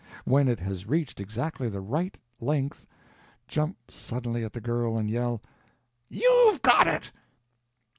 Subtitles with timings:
[0.25, 2.87] When it has reached exactly the right length,
[3.47, 5.43] jump suddenly at that girl and yell,
[6.09, 7.11] "You've got it!")